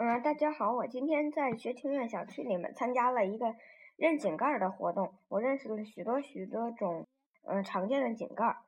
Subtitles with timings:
[0.00, 3.56] 嗯，大家好，我今天在学庭院小区里面参加了一个
[3.96, 7.08] 认井盖的活动，我认识了许多许多种
[7.42, 8.58] 嗯常见的井盖。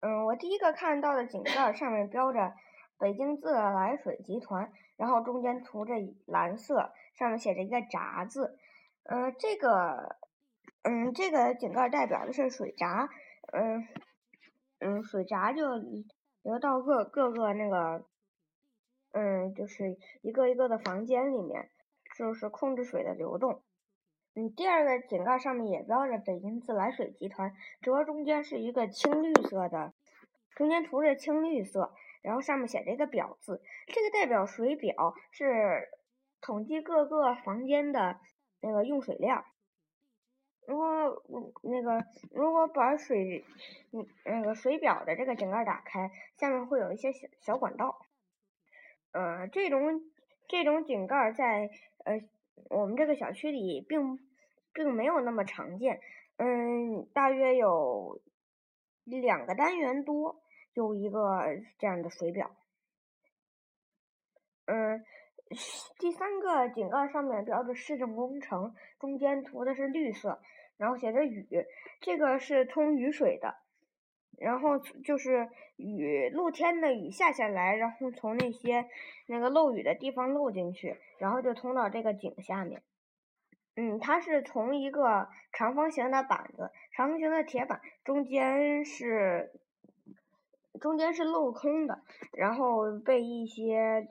[0.00, 2.52] 嗯，我第一个看到的井盖上面标着
[2.98, 5.94] 北京自来水集团，然后中间涂着
[6.26, 8.58] 蓝色，上面写着一个闸字。
[9.04, 10.18] 嗯，这个
[10.82, 13.08] 嗯这个井盖代表的是水闸，
[13.54, 13.88] 嗯
[14.80, 15.64] 嗯水闸就
[16.42, 18.04] 流到各各个那个。
[19.12, 21.70] 嗯，就是一个一个的房间里面，
[22.16, 23.62] 就是控制水的流动。
[24.34, 29.92] 嗯，第二个井盖上面也标着北京自来水集团，主要中间是一个青绿色的，
[30.54, 31.92] 中间涂着青绿色，
[32.22, 35.88] 然后上面写着一个表字，这个代表水表，是
[36.40, 38.20] 统计各个房间的
[38.60, 39.44] 那个用水量。
[40.68, 41.24] 如果
[41.62, 43.44] 那个如果把水
[43.90, 47.98] 嗯那个水表的这个井盖打开，下面会有一些小小管道。
[49.12, 50.00] 呃，这种
[50.48, 51.70] 这种井盖在
[52.04, 52.20] 呃
[52.68, 54.18] 我们这个小区里并
[54.72, 56.00] 并没有那么常见，
[56.36, 58.20] 嗯，大约有
[59.04, 60.40] 两个单元多
[60.74, 61.44] 有一个
[61.78, 62.54] 这样的水表，
[64.66, 65.04] 嗯，
[65.98, 70.40] 第三个井盖上面标着市政工程，中间涂的是绿色，
[70.76, 71.46] 然后写着雨，
[72.00, 73.56] 这个是通雨水的。
[74.40, 78.86] 然后就是雨，露天的雨下下来，然后从那些
[79.26, 82.82] 那个漏雨的地方漏进去，然后就通到这个井下面。
[83.76, 89.52] 嗯，它是从一个长方形的板子，长方形的铁板，中间是
[90.80, 92.00] 中间是镂空的，
[92.32, 94.08] 然后被一些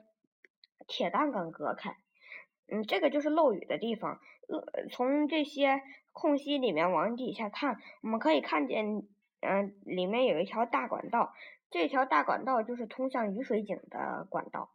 [0.86, 1.96] 铁蛋杆隔开。
[2.68, 4.20] 嗯，这个就是漏雨的地方。
[4.48, 9.02] 呃，从这些空隙里面往底下看，我们可以看见。
[9.40, 11.34] 嗯，里面有一条大管道，
[11.70, 14.70] 这条大管道就是通向雨水井的管道。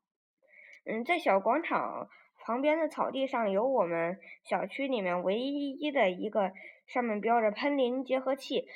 [0.85, 6.51] 嗯，在小广场旁边的草地上有我们小区里面唯一的一个
[6.87, 8.67] 上面标着喷淋结合器，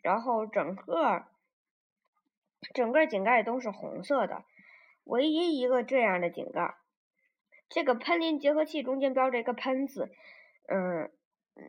[0.00, 1.24] 然后整个
[2.72, 4.44] 整个井盖都是红色的，
[5.04, 6.76] 唯一一个这样的井盖。
[7.68, 10.10] 这个喷淋结合器中间标着一个喷字，
[10.68, 11.10] 嗯。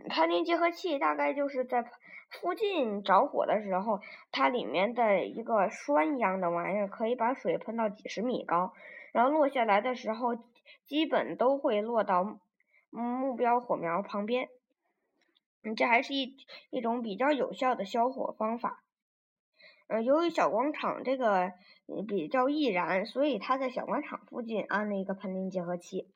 [0.09, 1.89] 喷淋结合器大概就是在
[2.29, 8.73] 附近着火的时候，它里面的一个栓一样的玩意儿可以把水喷到几十米高，
[9.13, 10.35] 然后落下来的时候，
[10.85, 12.37] 基本都会落到
[12.89, 14.49] 目标火苗旁边。
[15.63, 16.35] 嗯，这还是一
[16.69, 18.83] 一种比较有效的消火方法。
[19.87, 21.53] 嗯，由于小广场这个
[22.09, 26.09] 比较易燃，所以它在小广场附近安了一个喷淋结合器。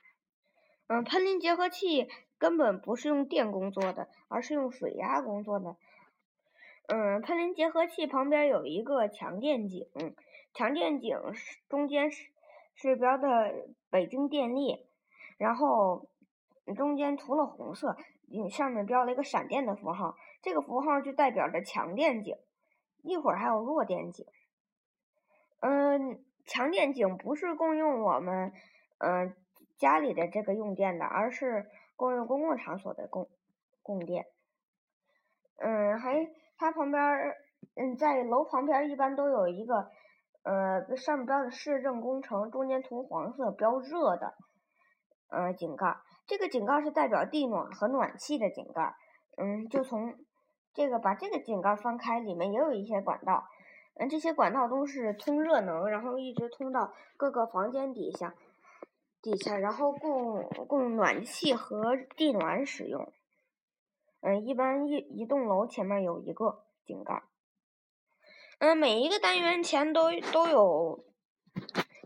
[0.87, 2.09] 嗯，喷淋结合器。
[2.41, 5.75] 根本不是用电工作的，而是用水压工作的。
[6.87, 9.85] 嗯，喷淋结合器旁边有一个强电井，
[10.51, 12.31] 强电井是中间是
[12.73, 14.87] 是标的北京电力，
[15.37, 16.09] 然后
[16.75, 17.95] 中间涂了红色，
[18.33, 22.35] 嗯上面标了一个闪电的符号，这个符号就代表着强电井。
[23.03, 24.25] 一会儿还有弱电井。
[25.59, 28.51] 嗯，强电井不是供用我们
[28.97, 29.35] 嗯
[29.77, 31.69] 家里的这个用电的，而是。
[32.01, 33.29] 供用公共场所的供
[33.83, 34.25] 供电，
[35.57, 36.99] 嗯，还它旁边，
[37.75, 39.91] 嗯，在楼旁边一般都有一个，
[40.41, 44.33] 呃，上面标的市政工程，中间涂黄色标热的，
[45.29, 45.95] 呃，井盖。
[46.25, 48.95] 这个井盖是代表地暖和暖气的井盖。
[49.37, 50.15] 嗯，就从
[50.73, 53.43] 这个把这个井盖翻开，里面也有一些管道，
[53.99, 58.33] 嗯，这些管道都是通热能，然后一直通到各个房间底下。
[59.21, 63.13] 底下，然后供供暖气和地暖使用。
[64.21, 67.23] 嗯，一般一一栋楼前面有一个井盖。
[68.59, 71.05] 嗯，每一个单元前都都有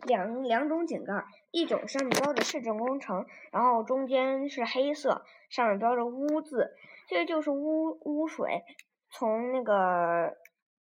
[0.03, 6.76] 两两种井盖，一种上面标着市政工程，然后中间是黑色，上面标着污字，
[7.08, 8.64] 这就是污污水，
[9.09, 10.36] 从那个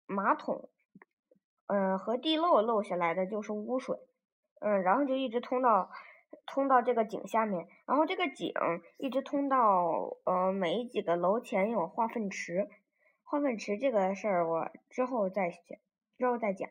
[0.06, 0.70] 马桶，
[1.68, 3.98] 嗯和地漏漏下来的就是污水，
[4.62, 5.90] 嗯，然后就一直通到。
[6.46, 8.54] 通到这个井下面，然后这个井
[8.98, 12.70] 一直通到呃每几个楼前有化粪池，
[13.24, 15.80] 化粪池这个事儿我之后再讲，
[16.18, 16.70] 之后再讲。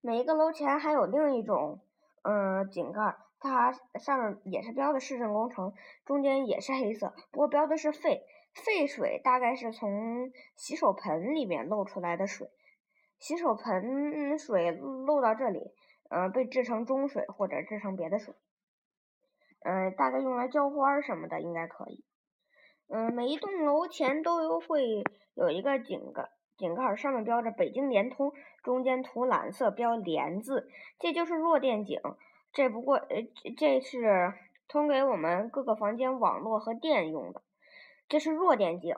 [0.00, 1.80] 每一个楼前还有另一种
[2.22, 5.72] 嗯井盖，它上面也是标的市政工程，
[6.04, 12.50] 中间也是黑色，不过标的是废废水，大概是从洗手盆里面漏出来的水，
[13.18, 15.72] 洗手盆水漏到这里。
[16.10, 18.34] 嗯，被制成中水或者制成别的水，
[19.64, 22.04] 嗯，大概用来浇花什么的应该可以。
[22.88, 25.02] 嗯，每一栋楼前都有会
[25.34, 30.68] 有一个井盖，井盖上面标着北京联通，中间涂蓝色标联字，
[30.98, 32.00] 这就是弱电井。
[32.52, 34.32] 这不过呃这是
[34.68, 37.42] 通给我们各个房间网络和电用的，
[38.08, 38.94] 这是弱电井。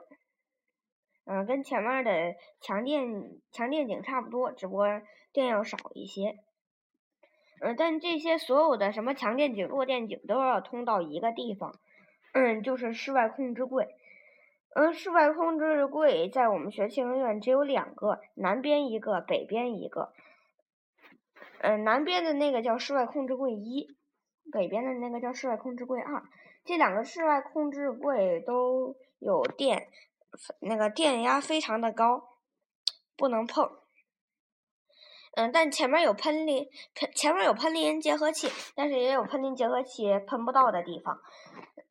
[1.25, 4.87] 嗯，跟前面的强电强电井差不多，只不过
[5.31, 6.37] 电要少一些。
[7.59, 11.73] 嗯，但这些所有的什么强电井、弱电井都要通到一个地方，
[12.33, 13.95] 嗯，就是室外控制柜。
[14.75, 20.13] 嗯，室外控制柜在我们学庆应院只有两个，南边一个，北边一个。
[21.59, 23.87] 嗯，南边的那个叫室外控制柜一，
[24.51, 26.23] 北边的那个叫室外控制柜二。
[26.63, 29.87] 这两个室外控制柜都有电。
[30.59, 32.21] 那个电压非常的高，
[33.15, 33.67] 不能碰。
[35.35, 36.67] 嗯，但前面有喷淋，
[37.15, 41.19] 前面有喷淋结合器，但是也有喷淋结合器喷不到的地方。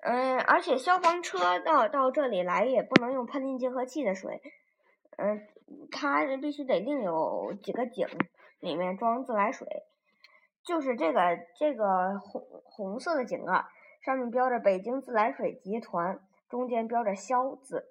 [0.00, 4.40] 嗯，而且消防车到到这里来也不能用喷淋结合器的水。
[5.16, 5.46] 嗯，
[5.90, 8.06] 它必须得另有几个井
[8.60, 9.66] 里面装自来水。
[10.64, 13.68] 就是这个这个红红色的井啊，
[14.04, 16.18] 上面标着北京自来水集团，
[16.48, 17.86] 中间标着“消”字。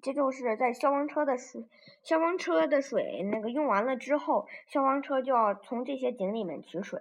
[0.00, 1.68] 这就是在消防车的水，
[2.02, 7.00] 消防车的水那个用完了之后，消防车就要从这些井里面取水。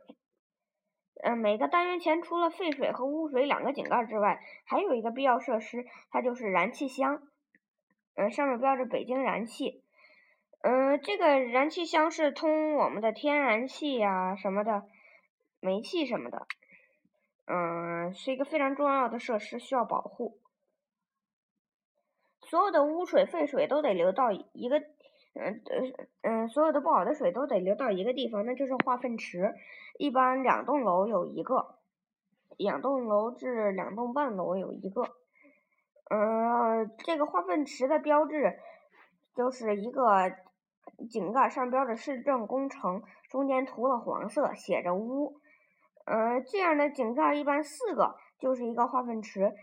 [1.23, 7.21] 嗯，每个单元前除了废水和污水两个井盖之外，还有一个必要设施，它就是燃气箱。
[8.15, 9.83] 嗯，上面标着北京燃气。
[10.61, 14.83] 嗯，这个燃气箱是通我们的天然气呀什么的，
[15.59, 16.47] 煤气什么的。
[17.45, 20.39] 嗯，是一个非常重要的设施，需要保护。
[22.49, 29.53] 所有的污水、废水都得流到一个，嗯呃嗯，所有的不好的水都得流到一个地方，那就是化粪池。
[29.99, 31.75] 一般两栋楼有一个，
[32.57, 35.03] 两栋楼至两栋半楼有一个。
[36.09, 38.59] 嗯，这个化粪池的标志
[39.35, 40.31] 就是一个
[41.09, 45.41] 井盖，上标着市政工程，中间涂了黄色，写着“污”。
[46.05, 49.53] 嗯，这样的井盖一般四个就是一个化粪池。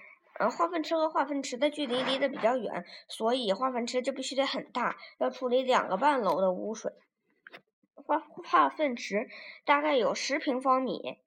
[0.41, 6.93] 嗯，化粪池和化粪池的距离离得比较远，所以化粪池就必须得很大，要处理两个半楼的污水。
[7.95, 9.29] 化化粪池
[9.65, 11.19] 大概有十平方米，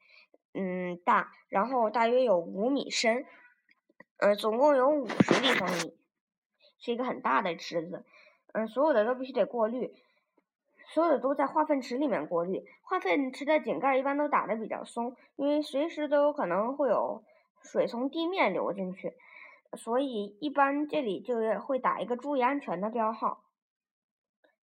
[0.53, 3.25] 嗯大，然后大约有五米深，
[4.17, 5.97] 呃，总共有五十立方米，
[6.77, 8.03] 是一个很大的池子。
[8.51, 9.95] 嗯，所有的都必须得过滤，
[10.93, 12.65] 所有的都在化粪池里面过滤。
[12.81, 17.23] 化粪池的井盖一般都打得比较松，因为随时都有可能会有。
[17.63, 19.13] 水从地面流进去，
[19.77, 23.43] 所以一般这里就会打一个注意安全的标号。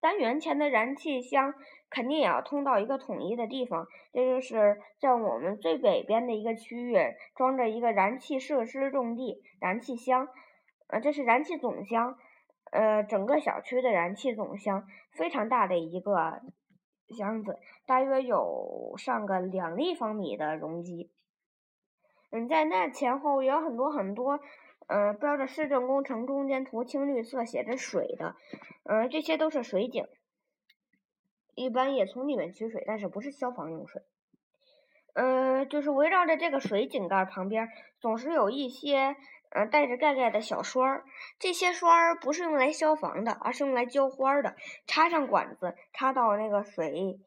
[0.00, 1.54] 单元前的燃气箱
[1.88, 6.96] 肯定也要通到一个统一的地方，这就是在我们最北边的一个区域
[7.36, 10.26] 装着一个燃气设施种地燃气箱，
[10.88, 12.18] 呃，这是燃气总箱，
[12.72, 16.40] 呃，整个小区的燃气总箱非常大的一个
[17.16, 21.12] 箱子，大约有上个两立方米的容积。
[22.32, 24.40] 嗯，在那前后有很多很多，
[24.86, 28.34] 嗯，标着市政工程，中间涂青绿色，写着水的，
[28.84, 30.06] 嗯，这些都是水井，
[31.54, 34.02] 一般也从里面取水，但是不是消防用水。
[35.14, 37.68] 嗯，就是围绕着这个水井盖旁边，
[38.00, 39.14] 总是有一些，
[39.50, 41.04] 嗯，带着盖盖的小栓儿，
[41.38, 44.56] 这些栓儿不是用来消防的，而是用来浇花的，
[44.86, 47.20] 插上管子，插到那个水。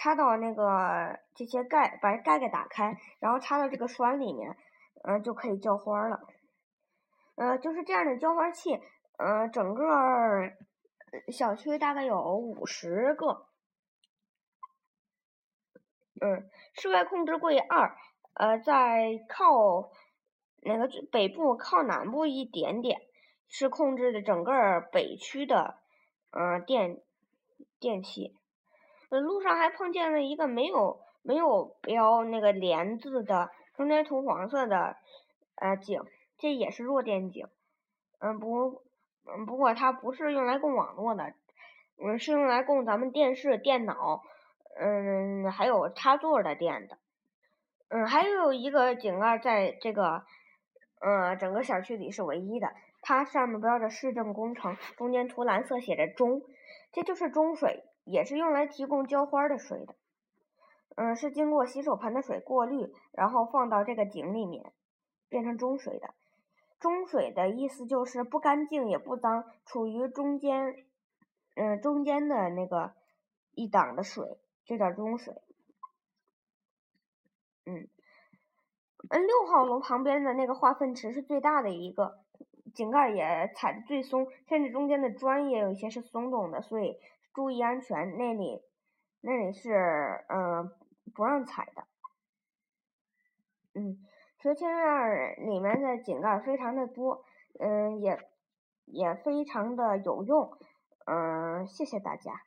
[0.00, 4.56] 插到那个这些盖，把盖盖打开，然后插到这个栓里面，
[5.04, 6.26] 嗯，就可以浇花了。
[7.34, 8.80] 呃，就是这样的浇花器，
[9.18, 9.84] 嗯，整个
[11.30, 13.46] 小区大概有五十个。
[16.22, 17.94] 嗯，室外控制柜二，
[18.32, 19.90] 呃，在靠
[20.62, 23.02] 那个北部靠南部一点点，
[23.48, 25.78] 是控制的整个北区的，
[26.30, 27.02] 嗯，电
[27.78, 28.39] 电器。
[29.18, 34.96] 路上还碰见了一个没有没有标那个连字的，中间涂黄色的，
[35.56, 36.04] 呃井，
[36.38, 37.48] 这也是弱电井，
[38.20, 38.82] 嗯不，
[39.26, 41.34] 嗯不过它不是用来供网络的，
[42.00, 44.22] 嗯是用来供咱们电视、电脑，
[44.78, 46.96] 嗯还有插座的电的，
[47.88, 50.22] 嗯还有一个井盖在这个，
[51.00, 56.42] 嗯整个小区里是唯一的，它上面标着市政工程，中间涂蓝色写着中，
[56.92, 57.82] 这就是中水。
[58.04, 59.94] 也是用来提供浇花的水的，
[60.96, 64.72] 嗯，是经过洗手盆的水过滤，然后放到这个井里面，
[65.28, 66.14] 变成中水的。
[66.80, 70.74] 中水的意思就是不干净也不脏，处于中间，
[71.54, 72.94] 嗯，中间的那个
[73.52, 75.34] 一档的水，就叫中水。
[77.66, 77.86] 嗯，
[79.10, 82.18] 嗯，六号楼旁边的那个化粪池是最大的一个，
[82.74, 86.98] 井盖也踩的最松，甚至中间的砖也有一些是松动的，所以。
[87.40, 88.60] 注意安全，那里
[89.22, 89.72] 那里是
[90.28, 90.70] 嗯
[91.14, 91.86] 不让踩的，
[93.72, 93.96] 嗯，
[94.42, 97.24] 学青院里面的井盖非常的多，
[97.58, 98.18] 嗯也
[98.84, 100.52] 也非常的有用，
[101.06, 102.42] 嗯，谢谢大家。